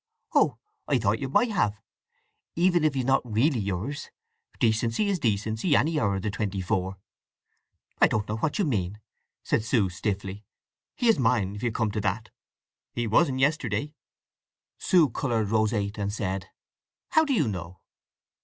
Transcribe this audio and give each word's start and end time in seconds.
"Oh, 0.33 0.57
I 0.87 0.97
thought 0.97 1.19
you 1.19 1.29
might 1.29 1.51
have, 1.51 1.77
even 2.55 2.83
if 2.83 2.95
he's 2.95 3.05
not 3.05 3.21
really 3.23 3.59
yours. 3.59 4.09
Decency 4.59 5.07
is 5.09 5.19
decency, 5.19 5.75
any 5.75 5.99
hour 5.99 6.15
of 6.15 6.23
the 6.23 6.31
twenty 6.31 6.59
four." 6.59 6.97
"I 7.99 8.07
don't 8.07 8.27
know 8.27 8.37
what 8.37 8.57
you 8.57 8.65
mean," 8.65 8.99
said 9.43 9.63
Sue 9.63 9.89
stiffly. 9.89 10.43
"He 10.95 11.07
is 11.07 11.19
mine, 11.19 11.55
if 11.55 11.61
you 11.61 11.71
come 11.71 11.91
to 11.91 12.01
that!" 12.01 12.31
"He 12.95 13.05
wasn't 13.05 13.41
yesterday." 13.41 13.93
Sue 14.79 15.07
coloured 15.09 15.49
roseate, 15.49 15.99
and 15.99 16.11
said, 16.11 16.49
"How 17.09 17.23
do 17.23 17.33
you 17.35 17.47
know?" 17.47 17.81